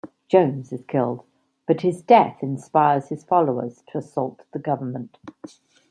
[0.27, 1.23] Jones is killed,
[1.67, 5.19] but his death inspires his followers to assault the government.